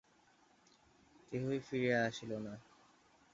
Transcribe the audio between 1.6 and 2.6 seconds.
ফিরিয়া আসিল না।